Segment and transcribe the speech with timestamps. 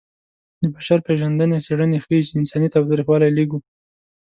[0.61, 3.57] د بشر پېژندنې څېړنې ښيي چې انساني تاوتریخوالی لږ و.